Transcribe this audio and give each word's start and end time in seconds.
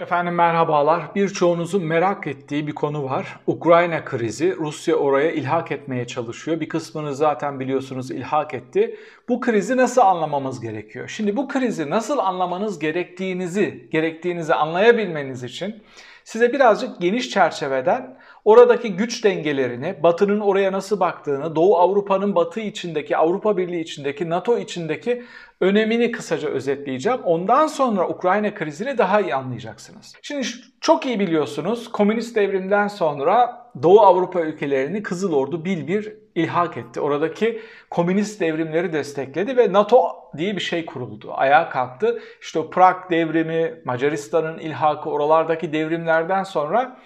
Efendim 0.00 0.34
merhabalar. 0.34 1.14
Birçoğunuzun 1.14 1.84
merak 1.84 2.26
ettiği 2.26 2.66
bir 2.66 2.74
konu 2.74 3.04
var. 3.04 3.40
Ukrayna 3.46 4.04
krizi. 4.04 4.56
Rusya 4.56 4.96
oraya 4.96 5.32
ilhak 5.32 5.72
etmeye 5.72 6.06
çalışıyor. 6.06 6.60
Bir 6.60 6.68
kısmını 6.68 7.14
zaten 7.14 7.60
biliyorsunuz 7.60 8.10
ilhak 8.10 8.54
etti. 8.54 8.96
Bu 9.28 9.40
krizi 9.40 9.76
nasıl 9.76 10.00
anlamamız 10.00 10.60
gerekiyor? 10.60 11.08
Şimdi 11.08 11.36
bu 11.36 11.48
krizi 11.48 11.90
nasıl 11.90 12.18
anlamanız 12.18 12.78
gerektiğinizi, 12.78 13.88
gerektiğinizi 13.90 14.54
anlayabilmeniz 14.54 15.42
için 15.42 15.82
size 16.24 16.52
birazcık 16.52 17.00
geniş 17.00 17.30
çerçeveden 17.30 18.16
oradaki 18.44 18.96
güç 18.96 19.24
dengelerini, 19.24 20.02
Batı'nın 20.02 20.40
oraya 20.40 20.72
nasıl 20.72 21.00
baktığını, 21.00 21.56
Doğu 21.56 21.76
Avrupa'nın 21.76 22.34
Batı 22.34 22.60
içindeki, 22.60 23.16
Avrupa 23.16 23.56
Birliği 23.56 23.80
içindeki, 23.80 24.30
NATO 24.30 24.58
içindeki 24.58 25.24
önemini 25.60 26.12
kısaca 26.12 26.48
özetleyeceğim. 26.48 27.20
Ondan 27.24 27.66
sonra 27.66 28.08
Ukrayna 28.08 28.54
krizini 28.54 28.98
daha 28.98 29.20
iyi 29.20 29.34
anlayacaksınız. 29.34 30.14
Şimdi 30.22 30.46
çok 30.80 31.06
iyi 31.06 31.20
biliyorsunuz 31.20 31.92
komünist 31.92 32.36
devrimden 32.36 32.88
sonra 32.88 33.66
Doğu 33.82 34.00
Avrupa 34.00 34.40
ülkelerini 34.40 35.02
Kızıl 35.02 35.32
Ordu 35.32 35.64
bil 35.64 35.86
bir 35.86 36.16
ilhak 36.34 36.76
etti. 36.76 37.00
Oradaki 37.00 37.60
komünist 37.90 38.40
devrimleri 38.40 38.92
destekledi 38.92 39.56
ve 39.56 39.72
NATO 39.72 39.98
diye 40.36 40.56
bir 40.56 40.60
şey 40.60 40.86
kuruldu. 40.86 41.32
Ayağa 41.34 41.68
kalktı. 41.68 42.22
İşte 42.40 42.58
o 42.58 42.70
Prag 42.70 43.10
devrimi, 43.10 43.74
Macaristan'ın 43.84 44.58
ilhakı 44.58 45.10
oralardaki 45.10 45.72
devrimlerden 45.72 46.42
sonra 46.42 46.96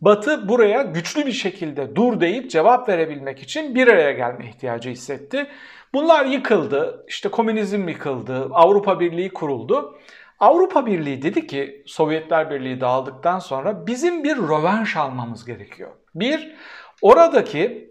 Batı 0.00 0.48
buraya 0.48 0.82
güçlü 0.82 1.26
bir 1.26 1.32
şekilde 1.32 1.96
dur 1.96 2.20
deyip 2.20 2.50
cevap 2.50 2.88
verebilmek 2.88 3.42
için 3.42 3.74
bir 3.74 3.88
araya 3.88 4.12
gelme 4.12 4.48
ihtiyacı 4.48 4.90
hissetti. 4.90 5.46
Bunlar 5.94 6.24
yıkıldı, 6.24 7.04
işte 7.08 7.28
komünizm 7.28 7.88
yıkıldı, 7.88 8.48
Avrupa 8.52 9.00
Birliği 9.00 9.30
kuruldu. 9.30 9.98
Avrupa 10.40 10.86
Birliği 10.86 11.22
dedi 11.22 11.46
ki 11.46 11.82
Sovyetler 11.86 12.50
Birliği 12.50 12.80
dağıldıktan 12.80 13.38
sonra 13.38 13.86
bizim 13.86 14.24
bir 14.24 14.36
rövanş 14.36 14.96
almamız 14.96 15.44
gerekiyor. 15.44 15.90
Bir, 16.14 16.54
oradaki 17.02 17.90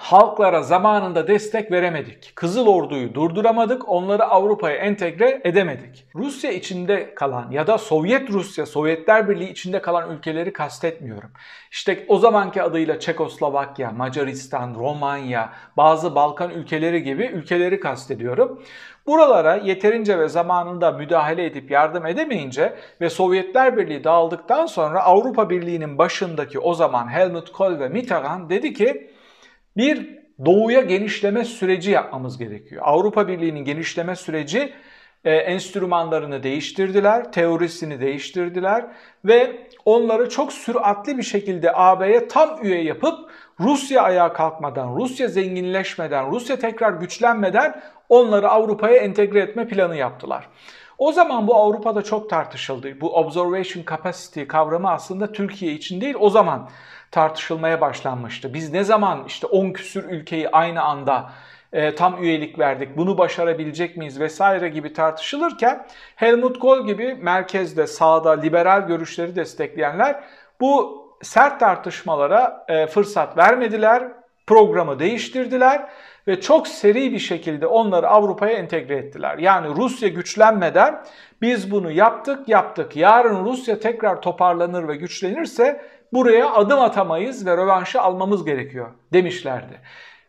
halklara 0.00 0.62
zamanında 0.62 1.28
destek 1.28 1.72
veremedik. 1.72 2.32
Kızıl 2.34 2.66
Ordu'yu 2.66 3.14
durduramadık, 3.14 3.88
onları 3.88 4.24
Avrupa'ya 4.24 4.76
entegre 4.76 5.40
edemedik. 5.44 6.06
Rusya 6.14 6.50
içinde 6.50 7.14
kalan 7.14 7.50
ya 7.50 7.66
da 7.66 7.78
Sovyet 7.78 8.30
Rusya, 8.30 8.66
Sovyetler 8.66 9.28
Birliği 9.28 9.50
içinde 9.50 9.82
kalan 9.82 10.10
ülkeleri 10.10 10.52
kastetmiyorum. 10.52 11.30
İşte 11.70 12.04
o 12.08 12.18
zamanki 12.18 12.62
adıyla 12.62 13.00
Çekoslovakya, 13.00 13.90
Macaristan, 13.90 14.74
Romanya, 14.74 15.52
bazı 15.76 16.14
Balkan 16.14 16.50
ülkeleri 16.50 17.02
gibi 17.02 17.24
ülkeleri 17.24 17.80
kastediyorum. 17.80 18.62
Buralara 19.06 19.56
yeterince 19.56 20.18
ve 20.18 20.28
zamanında 20.28 20.90
müdahale 20.92 21.44
edip 21.44 21.70
yardım 21.70 22.06
edemeyince 22.06 22.76
ve 23.00 23.10
Sovyetler 23.10 23.76
Birliği 23.76 24.04
dağıldıktan 24.04 24.66
sonra 24.66 25.02
Avrupa 25.02 25.50
Birliği'nin 25.50 25.98
başındaki 25.98 26.58
o 26.58 26.74
zaman 26.74 27.08
Helmut 27.08 27.52
Kohl 27.52 27.78
ve 27.78 27.88
Mitterrand 27.88 28.50
dedi 28.50 28.74
ki 28.74 29.10
bir 29.76 30.16
doğuya 30.44 30.80
genişleme 30.80 31.44
süreci 31.44 31.90
yapmamız 31.90 32.38
gerekiyor. 32.38 32.82
Avrupa 32.84 33.28
Birliği'nin 33.28 33.64
genişleme 33.64 34.16
süreci 34.16 34.72
e, 35.24 35.34
enstrümanlarını 35.34 36.42
değiştirdiler, 36.42 37.32
teorisini 37.32 38.00
değiştirdiler 38.00 38.86
ve 39.24 39.66
onları 39.84 40.28
çok 40.28 40.52
süratli 40.52 41.18
bir 41.18 41.22
şekilde 41.22 41.72
AB'ye 41.74 42.28
tam 42.28 42.58
üye 42.62 42.82
yapıp 42.82 43.30
Rusya 43.60 44.02
ayağa 44.02 44.32
kalkmadan, 44.32 44.96
Rusya 44.96 45.28
zenginleşmeden, 45.28 46.30
Rusya 46.30 46.58
tekrar 46.58 46.92
güçlenmeden 46.92 47.82
onları 48.08 48.48
Avrupa'ya 48.48 48.96
entegre 48.96 49.40
etme 49.40 49.68
planı 49.68 49.96
yaptılar. 49.96 50.48
O 50.98 51.12
zaman 51.12 51.46
bu 51.46 51.54
Avrupa'da 51.54 52.02
çok 52.02 52.30
tartışıldı. 52.30 53.00
Bu 53.00 53.16
observation 53.16 53.84
capacity 53.90 54.42
kavramı 54.42 54.90
aslında 54.90 55.32
Türkiye 55.32 55.72
için 55.72 56.00
değil 56.00 56.14
o 56.18 56.30
zaman 56.30 56.68
tartışılmaya 57.10 57.80
başlanmıştı. 57.80 58.54
Biz 58.54 58.72
ne 58.72 58.84
zaman 58.84 59.24
işte 59.26 59.46
10 59.46 59.72
küsür 59.72 60.04
ülkeyi 60.04 60.48
aynı 60.48 60.82
anda 60.82 61.30
e, 61.72 61.94
tam 61.94 62.22
üyelik 62.22 62.58
verdik, 62.58 62.96
bunu 62.96 63.18
başarabilecek 63.18 63.96
miyiz 63.96 64.20
vesaire 64.20 64.68
gibi 64.68 64.92
tartışılırken 64.92 65.86
Helmut 66.16 66.58
Kohl 66.58 66.86
gibi 66.86 67.14
merkezde, 67.14 67.86
sağda 67.86 68.30
liberal 68.30 68.86
görüşleri 68.86 69.36
destekleyenler 69.36 70.20
bu 70.60 71.06
sert 71.22 71.60
tartışmalara 71.60 72.64
e, 72.68 72.86
fırsat 72.86 73.36
vermediler, 73.36 74.08
programı 74.46 74.98
değiştirdiler 74.98 75.88
ve 76.28 76.40
çok 76.40 76.68
seri 76.68 77.12
bir 77.12 77.18
şekilde 77.18 77.66
onları 77.66 78.08
Avrupa'ya 78.08 78.52
entegre 78.52 78.96
ettiler. 78.96 79.38
Yani 79.38 79.68
Rusya 79.76 80.08
güçlenmeden 80.08 81.02
biz 81.42 81.70
bunu 81.70 81.90
yaptık 81.90 82.48
yaptık. 82.48 82.96
Yarın 82.96 83.44
Rusya 83.44 83.80
tekrar 83.80 84.22
toparlanır 84.22 84.88
ve 84.88 84.96
güçlenirse 84.96 85.80
buraya 86.12 86.52
adım 86.54 86.80
atamayız 86.80 87.46
ve 87.46 87.56
rövanşı 87.56 88.00
almamız 88.00 88.44
gerekiyor 88.44 88.88
demişlerdi. 89.12 89.80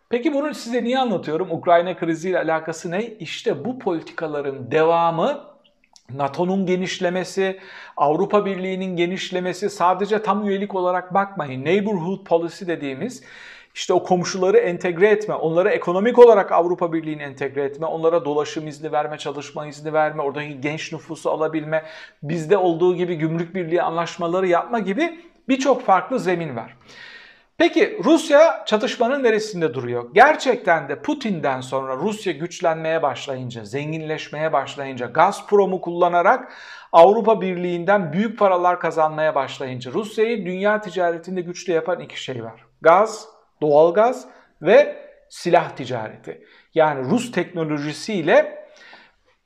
Peki 0.10 0.34
bunu 0.34 0.54
size 0.54 0.84
niye 0.84 1.00
anlatıyorum? 1.00 1.52
Ukrayna 1.52 1.98
kriziyle 1.98 2.40
alakası 2.40 2.92
ne? 2.92 3.06
İşte 3.06 3.66
bu 3.66 3.80
politikaların 3.80 4.72
devamı 4.72 5.44
NATO'nun 6.14 6.66
genişlemesi, 6.66 7.60
Avrupa 7.98 8.46
Birliği'nin 8.46 8.96
genişlemesi 8.96 9.70
sadece 9.70 10.22
tam 10.22 10.48
üyelik 10.48 10.76
olarak 10.76 11.14
bakmayın. 11.14 11.66
Neighborhood 11.66 12.26
policy 12.26 12.66
dediğimiz 12.68 13.24
işte 13.78 13.94
o 13.94 14.04
komşuları 14.04 14.58
entegre 14.58 15.08
etme, 15.08 15.36
onları 15.36 15.70
ekonomik 15.70 16.20
olarak 16.20 16.52
Avrupa 16.52 16.94
Birliği'ne 16.94 17.24
entegre 17.24 17.64
etme, 17.64 17.86
onlara 17.86 18.26
dolaşım 18.26 18.68
izni 18.68 18.92
verme, 18.92 19.18
çalışma 19.18 19.68
izni 19.68 19.94
verme, 19.94 20.22
oradaki 20.22 20.62
genç 20.62 20.94
nüfusu 20.94 21.30
alabilme, 21.30 21.84
bizde 22.24 22.58
olduğu 22.58 22.96
gibi 22.96 23.16
gümrük 23.16 23.56
birliği 23.56 23.82
anlaşmaları 23.82 24.48
yapma 24.48 24.80
gibi 24.80 25.20
birçok 25.50 25.86
farklı 25.86 26.20
zemin 26.20 26.56
var. 26.56 26.78
Peki 27.58 28.00
Rusya 28.04 28.64
çatışmanın 28.66 29.24
neresinde 29.24 29.74
duruyor? 29.74 30.10
Gerçekten 30.14 30.90
de 30.90 31.02
Putin'den 31.02 31.62
sonra 31.62 31.96
Rusya 31.96 32.34
güçlenmeye 32.34 33.02
başlayınca, 33.02 33.66
zenginleşmeye 33.66 34.54
başlayınca, 34.54 35.06
Gazprom'u 35.06 35.82
kullanarak 35.82 36.54
Avrupa 36.92 37.42
Birliği'nden 37.42 38.14
büyük 38.14 38.40
paralar 38.40 38.80
kazanmaya 38.80 39.36
başlayınca 39.36 39.92
Rusya'yı 39.92 40.46
dünya 40.46 40.82
ticaretinde 40.82 41.42
güçlü 41.42 41.74
yapan 41.74 42.00
iki 42.00 42.24
şey 42.24 42.44
var. 42.44 42.66
Gaz, 42.82 43.37
doğalgaz 43.62 44.26
ve 44.62 45.08
silah 45.30 45.70
ticareti. 45.70 46.46
Yani 46.76 47.10
Rus 47.10 47.32
teknolojisiyle 47.32 48.68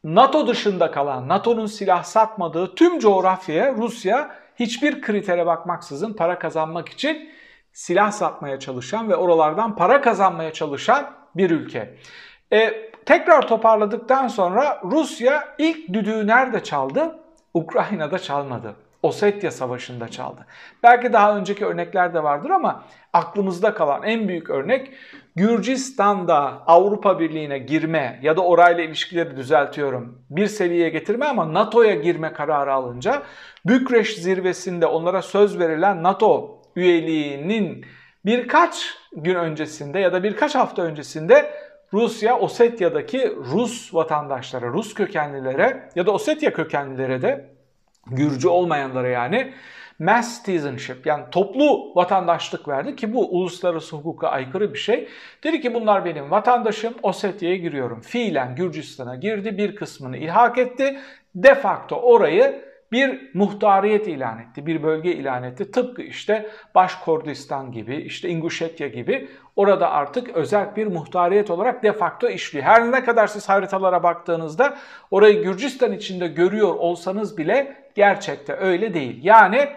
NATO 0.03 0.47
dışında 0.47 0.91
kalan, 0.91 1.27
NATO'nun 1.27 1.65
silah 1.65 2.03
satmadığı 2.03 2.75
tüm 2.75 2.99
coğrafyaya 2.99 3.73
Rusya 3.73 4.35
hiçbir 4.55 5.01
kritere 5.01 5.45
bakmaksızın 5.45 6.13
para 6.13 6.39
kazanmak 6.39 6.89
için 6.89 7.29
silah 7.73 8.11
satmaya 8.11 8.59
çalışan 8.59 9.09
ve 9.09 9.15
oralardan 9.15 9.75
para 9.75 10.01
kazanmaya 10.01 10.53
çalışan 10.53 11.11
bir 11.35 11.51
ülke. 11.51 11.97
E, 12.53 12.91
tekrar 13.05 13.47
toparladıktan 13.47 14.27
sonra 14.27 14.81
Rusya 14.83 15.55
ilk 15.57 15.93
düdüğü 15.93 16.27
nerede 16.27 16.63
çaldı? 16.63 17.19
Ukrayna'da 17.53 18.19
çalmadı. 18.19 18.75
Osetya 19.03 19.51
Savaşı'nda 19.51 20.07
çaldı. 20.07 20.45
Belki 20.83 21.13
daha 21.13 21.37
önceki 21.37 21.65
örnekler 21.65 22.13
de 22.13 22.23
vardır 22.23 22.49
ama 22.49 22.83
aklımızda 23.13 23.73
kalan 23.73 24.03
en 24.03 24.27
büyük 24.27 24.49
örnek 24.49 24.91
Gürcistan'da 25.35 26.63
Avrupa 26.67 27.19
Birliği'ne 27.19 27.59
girme 27.59 28.19
ya 28.23 28.37
da 28.37 28.41
orayla 28.41 28.83
ilişkileri 28.83 29.37
düzeltiyorum 29.37 30.25
bir 30.29 30.47
seviyeye 30.47 30.89
getirme 30.89 31.25
ama 31.25 31.53
NATO'ya 31.53 31.95
girme 31.95 32.33
kararı 32.33 32.73
alınca 32.73 33.23
Bükreş 33.65 34.15
zirvesinde 34.15 34.85
onlara 34.85 35.21
söz 35.21 35.59
verilen 35.59 36.03
NATO 36.03 36.61
üyeliğinin 36.75 37.85
birkaç 38.25 38.97
gün 39.15 39.35
öncesinde 39.35 39.99
ya 39.99 40.13
da 40.13 40.23
birkaç 40.23 40.55
hafta 40.55 40.81
öncesinde 40.81 41.51
Rusya 41.93 42.39
Osetya'daki 42.39 43.35
Rus 43.35 43.93
vatandaşlara, 43.93 44.67
Rus 44.67 44.93
kökenlilere 44.93 45.89
ya 45.95 46.05
da 46.05 46.11
Osetya 46.11 46.53
kökenlilere 46.53 47.21
de 47.21 47.60
Gürcü 48.07 48.47
olmayanlara 48.47 49.07
yani 49.07 49.53
mass 49.99 50.45
citizenship 50.45 51.05
yani 51.05 51.23
toplu 51.31 51.95
vatandaşlık 51.95 52.67
verdi 52.67 52.95
ki 52.95 53.13
bu 53.13 53.37
uluslararası 53.37 53.95
hukuka 53.95 54.27
aykırı 54.27 54.73
bir 54.73 54.79
şey. 54.79 55.07
Dedi 55.43 55.61
ki 55.61 55.73
bunlar 55.73 56.05
benim 56.05 56.31
vatandaşım 56.31 56.93
Osetya'ya 57.03 57.55
giriyorum. 57.55 58.01
Fiilen 58.01 58.55
Gürcistan'a 58.55 59.15
girdi 59.15 59.57
bir 59.57 59.75
kısmını 59.75 60.17
ilhak 60.17 60.57
etti. 60.57 60.99
De 61.35 61.55
facto 61.55 61.95
orayı 61.95 62.71
bir 62.91 63.29
muhtariyet 63.33 64.07
ilan 64.07 64.39
etti, 64.39 64.65
bir 64.65 64.83
bölge 64.83 65.13
ilan 65.13 65.43
etti. 65.43 65.71
Tıpkı 65.71 66.01
işte 66.01 66.49
Başkordistan 66.75 67.71
gibi, 67.71 67.95
işte 67.95 68.29
Inguşetya 68.29 68.87
gibi 68.87 69.29
orada 69.55 69.91
artık 69.91 70.29
özel 70.29 70.75
bir 70.75 70.87
muhtariyet 70.87 71.49
olarak 71.51 71.83
de 71.83 71.93
facto 71.93 72.29
işliyor. 72.29 72.65
Her 72.65 72.91
ne 72.91 73.03
kadar 73.03 73.27
siz 73.27 73.49
haritalara 73.49 74.03
baktığınızda 74.03 74.77
orayı 75.11 75.43
Gürcistan 75.43 75.91
içinde 75.91 76.27
görüyor 76.27 76.75
olsanız 76.75 77.37
bile 77.37 77.80
gerçekte 77.95 78.53
öyle 78.53 78.93
değil. 78.93 79.19
Yani 79.23 79.69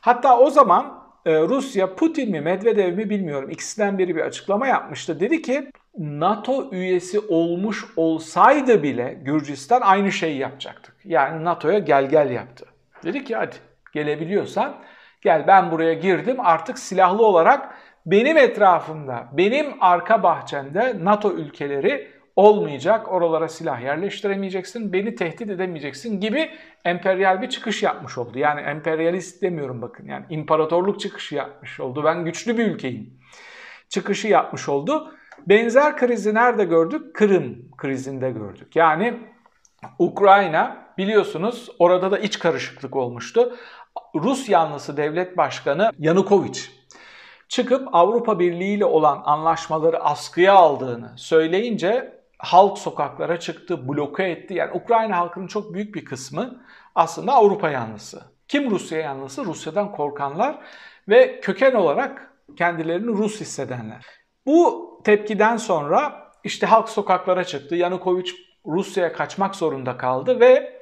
hatta 0.00 0.38
o 0.38 0.50
zaman 0.50 1.04
e, 1.26 1.40
Rusya 1.40 1.94
Putin 1.94 2.30
mi 2.30 2.40
Medvedev 2.40 2.96
mi 2.96 3.10
bilmiyorum 3.10 3.50
ikisinden 3.50 3.98
biri 3.98 4.16
bir 4.16 4.20
açıklama 4.20 4.66
yapmıştı. 4.66 5.20
Dedi 5.20 5.42
ki 5.42 5.70
NATO 5.98 6.70
üyesi 6.72 7.20
olmuş 7.20 7.84
olsaydı 7.96 8.82
bile 8.82 9.18
Gürcistan 9.22 9.80
aynı 9.80 10.12
şeyi 10.12 10.38
yapacaktık. 10.38 10.94
Yani 11.04 11.44
NATO'ya 11.44 11.78
gel 11.78 12.08
gel 12.08 12.30
yaptı. 12.30 12.66
Dedi 13.04 13.24
ki 13.24 13.36
hadi 13.36 13.56
gelebiliyorsan 13.92 14.76
gel 15.20 15.46
ben 15.46 15.70
buraya 15.70 15.94
girdim 15.94 16.36
artık 16.38 16.78
silahlı 16.78 17.26
olarak 17.26 17.74
benim 18.06 18.36
etrafımda, 18.36 19.28
benim 19.32 19.66
arka 19.80 20.22
bahçemde 20.22 20.96
NATO 21.02 21.32
ülkeleri 21.32 22.17
olmayacak, 22.38 23.12
oralara 23.12 23.48
silah 23.48 23.82
yerleştiremeyeceksin, 23.82 24.92
beni 24.92 25.14
tehdit 25.14 25.50
edemeyeceksin 25.50 26.20
gibi 26.20 26.50
emperyal 26.84 27.42
bir 27.42 27.48
çıkış 27.48 27.82
yapmış 27.82 28.18
oldu. 28.18 28.38
Yani 28.38 28.60
emperyalist 28.60 29.42
demiyorum 29.42 29.82
bakın 29.82 30.06
yani 30.06 30.24
imparatorluk 30.30 31.00
çıkışı 31.00 31.34
yapmış 31.34 31.80
oldu. 31.80 32.04
Ben 32.04 32.24
güçlü 32.24 32.58
bir 32.58 32.66
ülkeyim. 32.66 33.20
Çıkışı 33.88 34.28
yapmış 34.28 34.68
oldu. 34.68 35.14
Benzer 35.46 35.96
krizi 35.96 36.34
nerede 36.34 36.64
gördük? 36.64 37.16
Kırım 37.16 37.70
krizinde 37.76 38.30
gördük. 38.30 38.76
Yani 38.76 39.14
Ukrayna 39.98 40.76
biliyorsunuz 40.98 41.68
orada 41.78 42.10
da 42.10 42.18
iç 42.18 42.38
karışıklık 42.38 42.96
olmuştu. 42.96 43.56
Rus 44.14 44.48
yanlısı 44.48 44.96
devlet 44.96 45.36
başkanı 45.36 45.90
Yanukovych 45.98 46.60
çıkıp 47.48 47.88
Avrupa 47.92 48.38
Birliği 48.38 48.76
ile 48.76 48.84
olan 48.84 49.22
anlaşmaları 49.24 50.00
askıya 50.04 50.54
aldığını 50.54 51.12
söyleyince 51.16 52.17
halk 52.38 52.78
sokaklara 52.78 53.40
çıktı, 53.40 53.88
bloke 53.88 54.24
etti. 54.24 54.54
Yani 54.54 54.72
Ukrayna 54.72 55.16
halkının 55.16 55.46
çok 55.46 55.74
büyük 55.74 55.94
bir 55.94 56.04
kısmı 56.04 56.64
aslında 56.94 57.32
Avrupa 57.32 57.70
yanlısı. 57.70 58.22
Kim 58.48 58.70
Rusya 58.70 58.98
yanlısı? 58.98 59.44
Rusya'dan 59.44 59.92
korkanlar 59.92 60.58
ve 61.08 61.40
köken 61.40 61.74
olarak 61.74 62.32
kendilerini 62.56 63.06
Rus 63.06 63.40
hissedenler. 63.40 64.06
Bu 64.46 64.88
tepkiden 65.04 65.56
sonra 65.56 66.30
işte 66.44 66.66
halk 66.66 66.88
sokaklara 66.88 67.44
çıktı. 67.44 67.74
Yanukovych 67.74 68.32
Rusya'ya 68.66 69.12
kaçmak 69.12 69.54
zorunda 69.54 69.96
kaldı 69.96 70.40
ve 70.40 70.78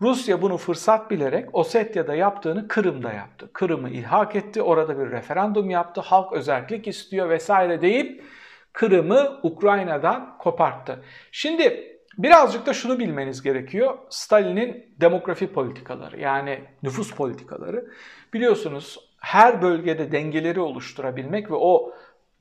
Rusya 0.00 0.42
bunu 0.42 0.56
fırsat 0.56 1.10
bilerek 1.10 1.54
Osetya'da 1.54 2.14
yaptığını 2.14 2.68
Kırım'da 2.68 3.12
yaptı. 3.12 3.50
Kırım'ı 3.52 3.90
ilhak 3.90 4.36
etti, 4.36 4.62
orada 4.62 4.98
bir 4.98 5.10
referandum 5.10 5.70
yaptı, 5.70 6.00
halk 6.00 6.32
özellik 6.32 6.86
istiyor 6.86 7.28
vesaire 7.28 7.82
deyip 7.82 8.24
Kırım'ı 8.72 9.40
Ukrayna'dan 9.42 10.38
koparttı. 10.38 11.04
Şimdi 11.32 11.98
birazcık 12.18 12.66
da 12.66 12.72
şunu 12.74 12.98
bilmeniz 12.98 13.42
gerekiyor. 13.42 13.98
Stalin'in 14.10 14.94
demografi 15.00 15.46
politikaları 15.46 16.20
yani 16.20 16.64
nüfus 16.82 17.14
politikaları 17.14 17.86
biliyorsunuz 18.32 19.12
her 19.20 19.62
bölgede 19.62 20.12
dengeleri 20.12 20.60
oluşturabilmek 20.60 21.50
ve 21.50 21.54
o 21.54 21.92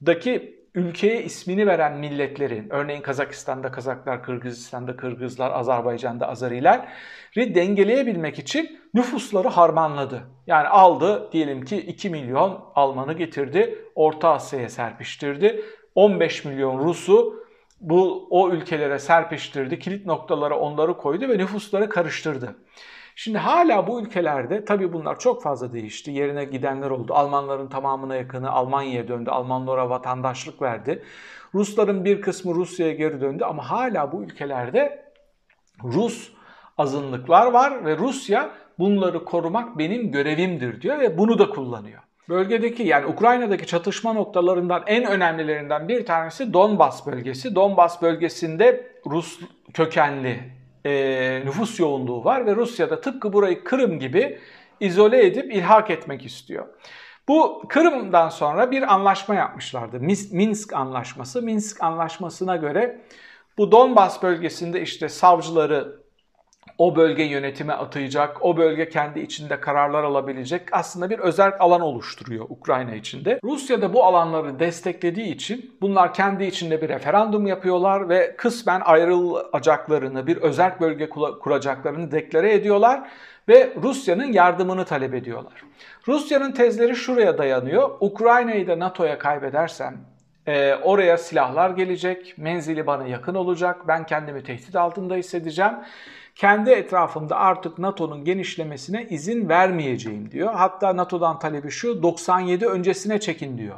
daki 0.06 0.62
ülkeye 0.76 1.24
ismini 1.24 1.68
veren 1.68 1.98
milletlerin, 1.98 2.70
örneğin 2.70 3.02
Kazakistan'da 3.02 3.72
Kazaklar, 3.72 4.24
Kırgızistan'da 4.24 4.96
Kırgızlar, 4.96 5.52
Azerbaycan'da 5.52 6.28
Azeriler 6.28 6.88
dengeleyebilmek 7.36 8.40
için 8.40 8.80
nüfusları 8.94 9.48
harmanladı. 9.48 10.22
Yani 10.48 10.68
aldı 10.68 11.30
diyelim 11.32 11.66
ki 11.66 11.78
2 11.78 12.10
milyon 12.10 12.66
Almanı 12.76 13.14
getirdi, 13.14 13.86
Orta 13.96 14.34
Asya'ya 14.34 14.70
serpiştirdi. 14.70 15.62
15 15.96 16.46
milyon 16.46 16.80
Rus'u 16.80 17.42
bu 17.82 18.28
o 18.30 18.50
ülkelere 18.50 19.00
serpiştirdi, 19.00 19.80
kilit 19.80 20.06
noktalara 20.06 20.60
onları 20.60 20.98
koydu 20.98 21.30
ve 21.30 21.38
nüfusları 21.38 21.90
karıştırdı. 21.90 22.56
Şimdi 23.16 23.38
hala 23.38 23.88
bu 23.88 24.02
ülkelerde 24.02 24.66
tabii 24.66 24.94
bunlar 24.94 25.20
çok 25.20 25.44
fazla 25.44 25.74
değişti. 25.74 26.12
Yerine 26.12 26.46
gidenler 26.46 26.90
oldu. 26.90 27.14
Almanların 27.14 27.68
tamamına 27.68 28.16
yakını 28.16 28.52
Almanya'ya 28.52 29.08
döndü. 29.08 29.30
Almanlara 29.30 29.90
vatandaşlık 29.90 30.62
verdi. 30.62 31.04
Rusların 31.54 32.06
bir 32.06 32.22
kısmı 32.22 32.56
Rusya'ya 32.56 32.94
geri 32.94 33.22
döndü 33.22 33.44
ama 33.44 33.70
hala 33.70 34.12
bu 34.12 34.24
ülkelerde 34.24 35.12
Rus 35.84 36.32
azınlıklar 36.78 37.52
var 37.52 37.86
ve 37.86 37.98
Rusya 37.98 38.52
bunları 38.80 39.26
korumak 39.26 39.78
benim 39.78 40.12
görevimdir 40.12 40.82
diyor 40.82 41.00
ve 41.00 41.18
bunu 41.18 41.40
da 41.40 41.50
kullanıyor. 41.50 42.02
Bölgedeki 42.30 42.84
yani 42.84 43.06
Ukrayna'daki 43.06 43.68
çatışma 43.68 44.14
noktalarından 44.14 44.84
en 44.88 45.06
önemlilerinden 45.06 45.88
bir 45.88 46.06
tanesi 46.06 46.54
Donbas 46.54 47.08
bölgesi. 47.08 47.56
Donbas 47.56 48.02
bölgesinde 48.02 48.92
Rus 49.06 49.40
kökenli 49.74 50.40
e, 50.86 51.42
nüfus 51.46 51.80
yoğunluğu 51.80 52.24
var 52.24 52.46
ve 52.46 52.56
Rusya'da 52.56 53.02
tıpkı 53.02 53.34
burayı 53.34 53.64
Kırım 53.64 54.00
gibi 54.00 54.40
izole 54.80 55.26
edip 55.26 55.54
ilhak 55.54 55.90
etmek 55.90 56.26
istiyor. 56.26 56.68
Bu 57.28 57.64
Kırım'dan 57.70 58.30
sonra 58.30 58.72
bir 58.72 58.94
anlaşma 58.94 59.36
yapmışlardı. 59.36 60.00
Minsk 60.32 60.74
Anlaşması. 60.74 61.42
Minsk 61.42 61.84
Anlaşması'na 61.84 62.56
göre 62.56 63.02
bu 63.58 63.72
Donbas 63.72 64.24
bölgesinde 64.24 64.82
işte 64.82 65.10
savcıları 65.10 66.01
o 66.82 66.96
bölge 66.96 67.24
yönetime 67.24 67.74
atayacak, 67.74 68.46
o 68.46 68.58
bölge 68.58 68.90
kendi 68.90 69.20
içinde 69.20 69.60
kararlar 69.60 70.04
alabilecek 70.04 70.62
aslında 70.72 71.10
bir 71.10 71.20
özel 71.20 71.54
alan 71.60 71.82
oluşturuyor 71.82 72.46
Ukrayna 72.50 72.96
içinde. 72.96 73.40
Rusya 73.44 73.82
da 73.82 73.94
bu 73.94 74.04
alanları 74.04 74.60
desteklediği 74.60 75.36
için 75.36 75.76
bunlar 75.82 76.14
kendi 76.14 76.44
içinde 76.44 76.82
bir 76.82 76.90
referandum 76.90 77.48
yapıyorlar 77.48 78.10
ve 78.10 78.36
kısmen 78.38 78.82
ayrılacaklarını, 78.86 80.28
bir 80.28 80.38
özel 80.38 80.80
bölge 80.80 81.10
kuracaklarını 81.10 82.12
deklare 82.12 82.54
ediyorlar 82.54 83.10
ve 83.50 83.74
Rusya'nın 83.84 84.32
yardımını 84.32 84.86
talep 84.86 85.14
ediyorlar. 85.14 85.64
Rusya'nın 86.08 86.52
tezleri 86.52 86.96
şuraya 86.96 87.38
dayanıyor. 87.38 87.90
Ukrayna'yı 88.00 88.68
da 88.68 88.80
NATO'ya 88.80 89.18
kaybedersem 89.18 89.98
e, 90.48 90.76
oraya 90.76 91.18
silahlar 91.18 91.70
gelecek, 91.70 92.38
menzili 92.38 92.88
bana 92.88 93.08
yakın 93.08 93.36
olacak, 93.36 93.88
ben 93.88 94.06
kendimi 94.06 94.44
tehdit 94.44 94.76
altında 94.76 95.16
hissedeceğim 95.16 95.74
kendi 96.42 96.70
etrafımda 96.70 97.36
artık 97.36 97.78
NATO'nun 97.78 98.26
genişlemesine 98.26 99.08
izin 99.10 99.50
vermeyeceğim 99.50 100.32
diyor. 100.32 100.54
Hatta 100.54 100.98
NATO'dan 100.98 101.40
talebi 101.40 101.70
şu 101.70 102.04
97 102.04 102.68
öncesine 102.68 103.20
çekin 103.20 103.58
diyor. 103.58 103.76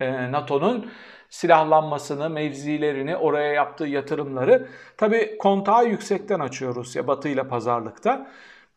Ee, 0.00 0.32
NATO'nun 0.32 0.90
silahlanmasını, 1.30 2.30
mevzilerini, 2.30 3.16
oraya 3.16 3.52
yaptığı 3.52 3.86
yatırımları 3.86 4.68
tabi 4.96 5.38
kontağı 5.38 5.88
yüksekten 5.88 6.40
açıyor 6.40 6.74
Rusya 6.74 7.06
Batı 7.06 7.28
ile 7.28 7.48
pazarlıkta. 7.48 8.30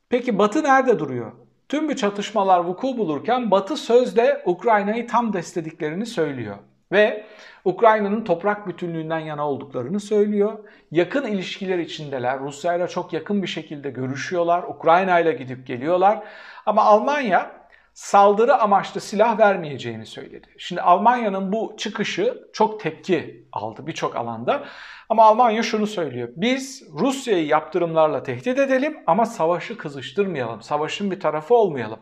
Peki 0.10 0.38
Batı 0.38 0.64
nerede 0.64 1.00
duruyor? 1.00 1.32
Tüm 1.70 1.90
bu 1.90 1.96
çatışmalar 1.96 2.60
vuku 2.60 2.98
bulurken 2.98 3.52
Batı 3.52 3.78
sözde 3.78 4.44
Ukrayna'yı 4.46 5.08
tam 5.08 5.34
desteklediklerini 5.34 6.06
söylüyor. 6.06 6.56
Ve 6.92 7.26
Ukrayna'nın 7.66 8.24
toprak 8.24 8.68
bütünlüğünden 8.68 9.20
yana 9.20 9.50
olduklarını 9.50 10.00
söylüyor. 10.00 10.60
Yakın 10.92 11.28
ilişkiler 11.28 11.80
içindeler. 11.80 12.40
Rusya 12.40 12.76
ile 12.76 12.88
çok 12.88 13.14
yakın 13.14 13.42
bir 13.42 13.48
şekilde 13.48 13.90
görüşüyorlar. 13.90 14.64
Ukrayna 14.64 15.20
ile 15.20 15.32
gidip 15.32 15.68
geliyorlar. 15.68 16.24
Ama 16.66 16.84
Almanya 16.84 17.52
saldırı 17.94 18.56
amaçlı 18.56 19.02
silah 19.02 19.40
vermeyeceğini 19.40 20.06
söyledi. 20.06 20.48
Şimdi 20.58 20.82
Almanya'nın 20.82 21.52
bu 21.52 21.76
çıkışı 21.78 22.44
çok 22.54 22.80
tepki 22.80 23.48
aldı 23.52 23.88
birçok 23.88 24.16
alanda. 24.16 24.64
Ama 25.10 25.24
Almanya 25.24 25.64
şunu 25.64 25.88
söylüyor. 25.88 26.30
Biz 26.36 26.84
Rusya'yı 27.00 27.48
yaptırımlarla 27.48 28.24
tehdit 28.24 28.60
edelim 28.60 28.98
ama 29.08 29.26
savaşı 29.26 29.78
kızıştırmayalım. 29.78 30.62
Savaşın 30.62 31.12
bir 31.12 31.20
tarafı 31.20 31.56
olmayalım. 31.56 32.00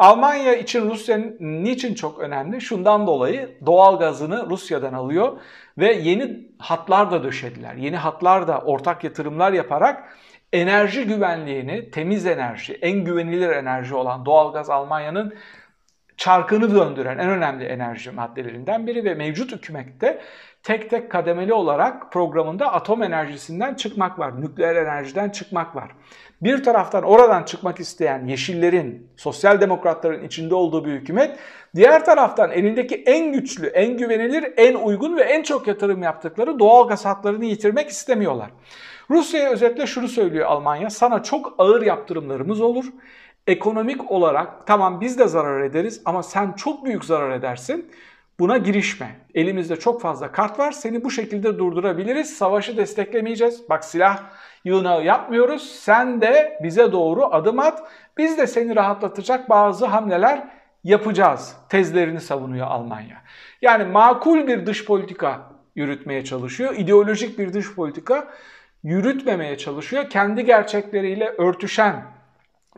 Almanya 0.00 0.54
için 0.54 0.90
Rusya 0.90 1.18
niçin 1.40 1.94
çok 1.94 2.18
önemli? 2.18 2.60
Şundan 2.60 3.06
dolayı 3.06 3.58
doğal 3.66 3.98
gazını 3.98 4.50
Rusya'dan 4.50 4.92
alıyor 4.92 5.40
ve 5.78 5.92
yeni 5.92 6.48
hatlar 6.58 7.10
da 7.10 7.24
döşediler. 7.24 7.74
Yeni 7.74 7.96
hatlar 7.96 8.48
da 8.48 8.58
ortak 8.58 9.04
yatırımlar 9.04 9.52
yaparak 9.52 10.16
enerji 10.52 11.04
güvenliğini, 11.04 11.90
temiz 11.90 12.26
enerji, 12.26 12.72
en 12.72 13.04
güvenilir 13.04 13.48
enerji 13.48 13.94
olan 13.94 14.26
doğalgaz 14.26 14.70
Almanya'nın 14.70 15.34
çarkını 16.20 16.74
döndüren 16.74 17.18
en 17.18 17.30
önemli 17.30 17.64
enerji 17.64 18.10
maddelerinden 18.10 18.86
biri 18.86 19.04
ve 19.04 19.14
mevcut 19.14 19.52
hükümette 19.52 20.20
tek 20.62 20.90
tek 20.90 21.10
kademeli 21.10 21.52
olarak 21.52 22.12
programında 22.12 22.72
atom 22.72 23.02
enerjisinden 23.02 23.74
çıkmak 23.74 24.18
var, 24.18 24.42
nükleer 24.42 24.76
enerjiden 24.76 25.30
çıkmak 25.30 25.76
var. 25.76 25.90
Bir 26.42 26.64
taraftan 26.64 27.02
oradan 27.02 27.42
çıkmak 27.42 27.80
isteyen 27.80 28.26
yeşillerin, 28.26 29.10
sosyal 29.16 29.60
demokratların 29.60 30.24
içinde 30.24 30.54
olduğu 30.54 30.84
bir 30.84 30.92
hükümet, 30.92 31.38
diğer 31.74 32.04
taraftan 32.04 32.50
elindeki 32.50 33.02
en 33.06 33.32
güçlü, 33.32 33.66
en 33.66 33.96
güvenilir, 33.96 34.52
en 34.56 34.74
uygun 34.74 35.16
ve 35.16 35.22
en 35.22 35.42
çok 35.42 35.66
yatırım 35.66 36.02
yaptıkları 36.02 36.58
doğal 36.58 36.88
gaz 36.88 37.04
hatlarını 37.04 37.44
yitirmek 37.44 37.88
istemiyorlar. 37.88 38.50
Rusya'ya 39.10 39.50
özetle 39.50 39.86
şunu 39.86 40.08
söylüyor 40.08 40.46
Almanya, 40.46 40.90
sana 40.90 41.22
çok 41.22 41.54
ağır 41.58 41.82
yaptırımlarımız 41.82 42.60
olur. 42.60 42.84
Ekonomik 43.50 44.10
olarak 44.10 44.66
tamam 44.66 45.00
biz 45.00 45.18
de 45.18 45.28
zarar 45.28 45.60
ederiz 45.60 46.02
ama 46.04 46.22
sen 46.22 46.52
çok 46.52 46.84
büyük 46.84 47.04
zarar 47.04 47.30
edersin. 47.30 47.90
Buna 48.38 48.56
girişme. 48.56 49.16
Elimizde 49.34 49.76
çok 49.76 50.00
fazla 50.00 50.32
kart 50.32 50.58
var. 50.58 50.72
Seni 50.72 51.04
bu 51.04 51.10
şekilde 51.10 51.58
durdurabiliriz. 51.58 52.36
Savaşı 52.36 52.76
desteklemeyeceğiz. 52.76 53.68
Bak 53.70 53.84
silah 53.84 54.22
yığınağı 54.64 55.04
yapmıyoruz. 55.04 55.62
Sen 55.62 56.20
de 56.20 56.58
bize 56.62 56.92
doğru 56.92 57.26
adım 57.34 57.58
at. 57.58 57.82
Biz 58.18 58.38
de 58.38 58.46
seni 58.46 58.76
rahatlatacak 58.76 59.50
bazı 59.50 59.86
hamleler 59.86 60.48
yapacağız. 60.84 61.56
Tezlerini 61.68 62.20
savunuyor 62.20 62.66
Almanya. 62.66 63.22
Yani 63.62 63.84
makul 63.84 64.46
bir 64.46 64.66
dış 64.66 64.84
politika 64.84 65.40
yürütmeye 65.74 66.24
çalışıyor. 66.24 66.74
İdeolojik 66.76 67.38
bir 67.38 67.52
dış 67.52 67.74
politika 67.74 68.28
yürütmemeye 68.82 69.58
çalışıyor. 69.58 70.10
Kendi 70.10 70.44
gerçekleriyle 70.44 71.34
örtüşen 71.38 72.19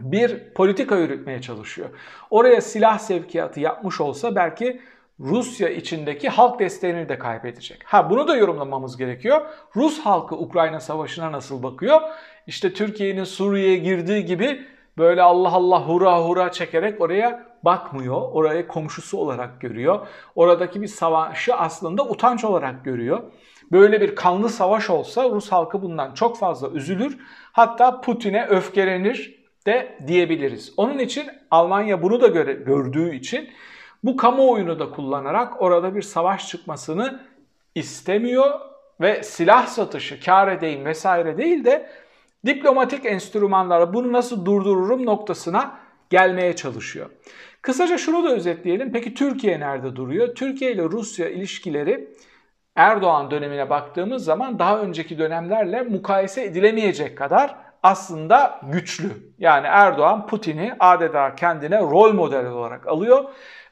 bir 0.00 0.54
politika 0.54 0.96
yürütmeye 0.96 1.40
çalışıyor. 1.40 1.88
Oraya 2.30 2.60
silah 2.60 2.98
sevkiyatı 2.98 3.60
yapmış 3.60 4.00
olsa 4.00 4.34
belki 4.34 4.80
Rusya 5.20 5.68
içindeki 5.68 6.28
halk 6.28 6.60
desteğini 6.60 7.08
de 7.08 7.18
kaybedecek. 7.18 7.82
Ha 7.84 8.10
bunu 8.10 8.28
da 8.28 8.36
yorumlamamız 8.36 8.96
gerekiyor. 8.96 9.40
Rus 9.76 10.00
halkı 10.00 10.36
Ukrayna 10.36 10.80
savaşına 10.80 11.32
nasıl 11.32 11.62
bakıyor? 11.62 12.00
İşte 12.46 12.72
Türkiye'nin 12.72 13.24
Suriye'ye 13.24 13.76
girdiği 13.76 14.24
gibi 14.24 14.66
böyle 14.98 15.22
Allah 15.22 15.52
Allah 15.52 15.88
hura 15.88 16.24
hura 16.24 16.52
çekerek 16.52 17.00
oraya 17.00 17.46
bakmıyor. 17.64 18.22
Orayı 18.32 18.68
komşusu 18.68 19.18
olarak 19.18 19.60
görüyor. 19.60 20.06
Oradaki 20.34 20.82
bir 20.82 20.86
savaşı 20.86 21.54
aslında 21.54 22.08
utanç 22.08 22.44
olarak 22.44 22.84
görüyor. 22.84 23.22
Böyle 23.72 24.00
bir 24.00 24.14
kanlı 24.14 24.48
savaş 24.48 24.90
olsa 24.90 25.30
Rus 25.30 25.52
halkı 25.52 25.82
bundan 25.82 26.14
çok 26.14 26.38
fazla 26.38 26.68
üzülür. 26.68 27.18
Hatta 27.52 28.00
Putin'e 28.00 28.46
öfkelenir 28.46 29.41
de 29.66 29.98
diyebiliriz. 30.06 30.72
Onun 30.76 30.98
için 30.98 31.30
Almanya 31.50 32.02
bunu 32.02 32.20
da 32.20 32.26
göre, 32.26 32.52
gördüğü 32.52 33.14
için 33.14 33.48
bu 34.04 34.16
kamuoyunu 34.16 34.78
da 34.78 34.90
kullanarak 34.90 35.62
orada 35.62 35.94
bir 35.94 36.02
savaş 36.02 36.48
çıkmasını 36.48 37.20
istemiyor 37.74 38.60
ve 39.00 39.22
silah 39.22 39.66
satışı, 39.66 40.20
kar 40.20 40.48
edeyim 40.48 40.84
vesaire 40.84 41.38
değil 41.38 41.64
de 41.64 41.90
diplomatik 42.46 43.06
enstrümanlara 43.06 43.94
bunu 43.94 44.12
nasıl 44.12 44.46
durdururum 44.46 45.06
noktasına 45.06 45.78
gelmeye 46.10 46.56
çalışıyor. 46.56 47.10
Kısaca 47.62 47.98
şunu 47.98 48.24
da 48.24 48.34
özetleyelim. 48.34 48.92
Peki 48.92 49.14
Türkiye 49.14 49.60
nerede 49.60 49.96
duruyor? 49.96 50.34
Türkiye 50.34 50.72
ile 50.72 50.82
Rusya 50.82 51.28
ilişkileri 51.28 52.08
Erdoğan 52.76 53.30
dönemine 53.30 53.70
baktığımız 53.70 54.24
zaman 54.24 54.58
daha 54.58 54.80
önceki 54.80 55.18
dönemlerle 55.18 55.82
mukayese 55.82 56.44
edilemeyecek 56.44 57.18
kadar 57.18 57.56
aslında 57.82 58.60
güçlü. 58.62 59.10
Yani 59.38 59.66
Erdoğan 59.66 60.26
Putin'i 60.26 60.74
adeta 60.80 61.34
kendine 61.34 61.80
rol 61.80 62.12
model 62.12 62.46
olarak 62.46 62.86
alıyor 62.86 63.24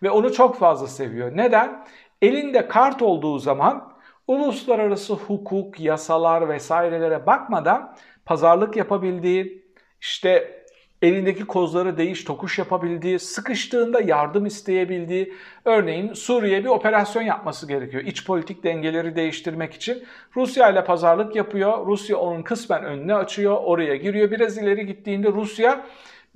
ve 0.02 0.10
onu 0.10 0.32
çok 0.32 0.58
fazla 0.58 0.86
seviyor. 0.86 1.36
Neden? 1.36 1.86
Elinde 2.22 2.68
kart 2.68 3.02
olduğu 3.02 3.38
zaman 3.38 3.92
uluslararası 4.26 5.14
hukuk, 5.14 5.80
yasalar 5.80 6.48
vesairelere 6.48 7.26
bakmadan 7.26 7.96
pazarlık 8.24 8.76
yapabildiği, 8.76 9.64
işte 10.00 10.59
elindeki 11.02 11.44
kozları 11.44 11.98
değiş 11.98 12.24
tokuş 12.24 12.58
yapabildiği, 12.58 13.18
sıkıştığında 13.18 14.00
yardım 14.00 14.46
isteyebildiği, 14.46 15.34
örneğin 15.64 16.12
Suriye 16.12 16.64
bir 16.64 16.68
operasyon 16.68 17.22
yapması 17.22 17.68
gerekiyor. 17.68 18.02
İç 18.04 18.26
politik 18.26 18.64
dengeleri 18.64 19.16
değiştirmek 19.16 19.74
için 19.74 20.04
Rusya 20.36 20.70
ile 20.70 20.84
pazarlık 20.84 21.36
yapıyor. 21.36 21.86
Rusya 21.86 22.16
onun 22.16 22.42
kısmen 22.42 22.84
önüne 22.84 23.14
açıyor, 23.14 23.56
oraya 23.64 23.96
giriyor. 23.96 24.30
Biraz 24.30 24.58
ileri 24.58 24.86
gittiğinde 24.86 25.32
Rusya 25.32 25.86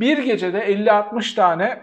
bir 0.00 0.18
gecede 0.18 0.58
50-60 0.58 1.34
tane 1.34 1.80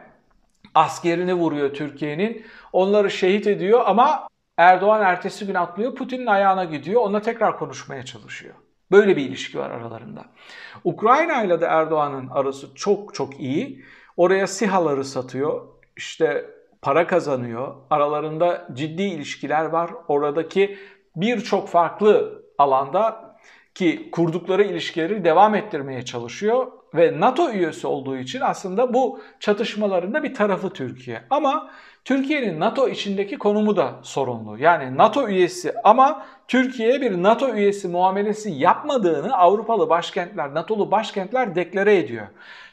askerini 0.75 1.33
vuruyor 1.33 1.73
Türkiye'nin. 1.73 2.45
Onları 2.73 3.11
şehit 3.11 3.47
ediyor 3.47 3.81
ama 3.85 4.27
Erdoğan 4.57 5.01
ertesi 5.01 5.47
gün 5.47 5.55
atlıyor, 5.55 5.95
Putin'in 5.95 6.25
ayağına 6.25 6.63
gidiyor. 6.63 7.01
Onunla 7.01 7.21
tekrar 7.21 7.57
konuşmaya 7.57 8.05
çalışıyor. 8.05 8.55
Böyle 8.91 9.17
bir 9.17 9.21
ilişki 9.21 9.59
var 9.59 9.71
aralarında. 9.71 10.25
Ukrayna 10.83 11.43
ile 11.43 11.61
de 11.61 11.65
Erdoğan'ın 11.65 12.27
arası 12.27 12.75
çok 12.75 13.13
çok 13.13 13.39
iyi. 13.39 13.83
Oraya 14.17 14.47
sihaları 14.47 15.05
satıyor. 15.05 15.67
İşte 15.97 16.45
para 16.81 17.07
kazanıyor. 17.07 17.75
Aralarında 17.89 18.67
ciddi 18.73 19.03
ilişkiler 19.03 19.65
var. 19.65 19.91
Oradaki 20.07 20.77
birçok 21.15 21.67
farklı 21.67 22.43
alanda 22.57 23.35
ki 23.75 24.09
kurdukları 24.11 24.63
ilişkileri 24.63 25.25
devam 25.25 25.55
ettirmeye 25.55 26.05
çalışıyor 26.05 26.80
ve 26.95 27.19
NATO 27.19 27.51
üyesi 27.51 27.87
olduğu 27.87 28.17
için 28.17 28.41
aslında 28.41 28.93
bu 28.93 29.19
çatışmalarında 29.39 30.23
bir 30.23 30.33
tarafı 30.33 30.69
Türkiye. 30.69 31.21
Ama 31.29 31.71
Türkiye'nin 32.05 32.59
NATO 32.59 32.89
içindeki 32.89 33.37
konumu 33.37 33.75
da 33.75 33.95
sorunlu. 34.01 34.57
Yani 34.57 34.97
NATO 34.97 35.27
üyesi 35.27 35.73
ama 35.83 36.25
Türkiye'ye 36.47 37.01
bir 37.01 37.23
NATO 37.23 37.55
üyesi 37.55 37.87
muamelesi 37.87 38.51
yapmadığını 38.51 39.37
Avrupalı 39.37 39.89
başkentler, 39.89 40.53
NATO'lu 40.53 40.91
başkentler 40.91 41.55
deklare 41.55 41.97
ediyor. 41.97 42.27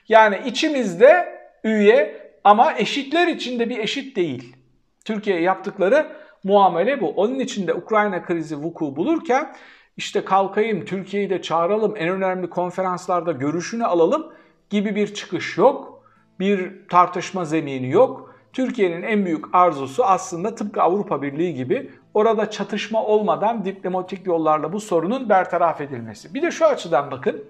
Yani 0.09 0.39
içimizde 0.47 1.39
üye 1.65 2.29
ama 2.45 2.73
eşitler 2.79 3.29
içinde 3.29 3.69
bir 3.69 3.79
eşit 3.79 4.17
değil. 4.17 4.57
Türkiye'ye 5.05 5.43
yaptıkları 5.43 6.07
muamele 6.45 7.01
bu. 7.01 7.09
Onun 7.09 7.39
için 7.39 7.67
de 7.67 7.75
Ukrayna 7.75 8.23
krizi 8.23 8.57
vuku 8.57 8.97
bulurken 8.97 9.55
işte 9.99 10.25
kalkayım 10.25 10.85
Türkiye'yi 10.85 11.31
de 11.31 11.43
çağıralım 11.43 11.95
en 11.97 12.09
önemli 12.09 12.51
konferanslarda 12.51 13.33
görüşünü 13.33 13.85
alalım 13.85 14.33
gibi 14.71 14.95
bir 14.95 15.15
çıkış 15.15 15.59
yok. 15.59 16.03
Bir 16.41 16.89
tartışma 16.89 17.45
zemini 17.45 17.91
yok. 17.91 18.35
Türkiye'nin 18.53 19.03
en 19.03 19.25
büyük 19.25 19.45
arzusu 19.53 20.05
aslında 20.05 20.55
tıpkı 20.55 20.83
Avrupa 20.83 21.23
Birliği 21.23 21.55
gibi 21.55 21.91
orada 22.15 22.51
çatışma 22.51 23.05
olmadan 23.05 23.65
diplomatik 23.65 24.27
yollarla 24.27 24.73
bu 24.73 24.81
sorunun 24.81 25.29
bertaraf 25.29 25.81
edilmesi. 25.81 26.35
Bir 26.35 26.43
de 26.43 26.51
şu 26.51 26.67
açıdan 26.67 27.11
bakın. 27.11 27.45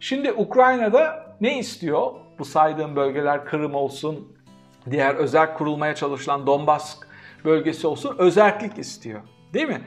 Şimdi 0.00 0.32
Ukrayna'da 0.32 1.36
ne 1.40 1.58
istiyor? 1.58 2.12
Bu 2.38 2.44
saydığım 2.44 2.96
bölgeler 2.96 3.44
Kırım 3.44 3.74
olsun, 3.74 4.28
diğer 4.90 5.14
özel 5.14 5.54
kurulmaya 5.54 5.94
çalışılan 5.94 6.46
Donbas 6.46 6.96
bölgesi 7.44 7.86
olsun 7.86 8.16
özellik 8.18 8.78
istiyor. 8.78 9.20
Değil 9.54 9.68
mi? 9.68 9.80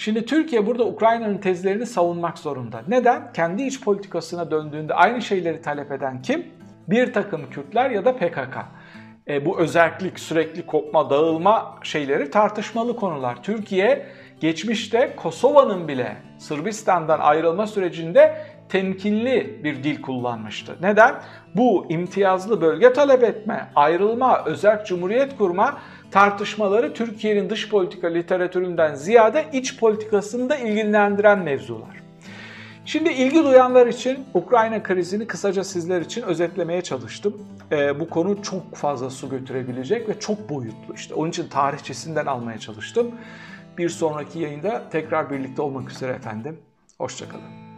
Şimdi 0.00 0.26
Türkiye 0.26 0.66
burada 0.66 0.84
Ukrayna'nın 0.84 1.38
tezlerini 1.38 1.86
savunmak 1.86 2.38
zorunda. 2.38 2.82
Neden? 2.88 3.32
Kendi 3.32 3.62
iç 3.62 3.80
politikasına 3.80 4.50
döndüğünde 4.50 4.94
aynı 4.94 5.22
şeyleri 5.22 5.62
talep 5.62 5.92
eden 5.92 6.22
kim? 6.22 6.46
Bir 6.88 7.12
takım 7.12 7.50
Kürtler 7.50 7.90
ya 7.90 8.04
da 8.04 8.16
PKK. 8.16 8.56
E, 9.28 9.46
bu 9.46 9.58
özellik, 9.58 10.18
sürekli 10.20 10.66
kopma, 10.66 11.10
dağılma 11.10 11.78
şeyleri 11.82 12.30
tartışmalı 12.30 12.96
konular. 12.96 13.42
Türkiye 13.42 14.06
geçmişte 14.40 15.16
Kosova'nın 15.16 15.88
bile 15.88 16.16
Sırbistan'dan 16.38 17.20
ayrılma 17.20 17.66
sürecinde 17.66 18.44
temkinli 18.68 19.64
bir 19.64 19.84
dil 19.84 20.02
kullanmıştı. 20.02 20.76
Neden? 20.80 21.14
Bu 21.54 21.86
imtiyazlı 21.88 22.60
bölge 22.60 22.92
talep 22.92 23.22
etme, 23.24 23.70
ayrılma, 23.74 24.44
özel 24.44 24.84
cumhuriyet 24.84 25.38
kurma 25.38 25.78
tartışmaları 26.10 26.94
Türkiye'nin 26.94 27.50
dış 27.50 27.68
politika 27.68 28.08
literatüründen 28.08 28.94
ziyade 28.94 29.44
iç 29.52 29.78
politikasını 29.78 30.48
da 30.48 30.56
ilgilendiren 30.56 31.38
mevzular. 31.38 32.00
Şimdi 32.84 33.10
ilgi 33.10 33.44
duyanlar 33.44 33.86
için 33.86 34.24
Ukrayna 34.34 34.82
krizini 34.82 35.26
kısaca 35.26 35.64
sizler 35.64 36.00
için 36.00 36.22
özetlemeye 36.22 36.82
çalıştım. 36.82 37.46
Ee, 37.72 38.00
bu 38.00 38.08
konu 38.08 38.42
çok 38.42 38.74
fazla 38.74 39.10
su 39.10 39.30
götürebilecek 39.30 40.08
ve 40.08 40.20
çok 40.20 40.50
boyutlu. 40.50 40.94
İşte 40.94 41.14
onun 41.14 41.30
için 41.30 41.48
tarihçesinden 41.48 42.26
almaya 42.26 42.58
çalıştım. 42.58 43.10
Bir 43.78 43.88
sonraki 43.88 44.38
yayında 44.38 44.82
tekrar 44.90 45.30
birlikte 45.30 45.62
olmak 45.62 45.90
üzere 45.90 46.12
efendim. 46.12 46.58
Hoşçakalın. 46.98 47.69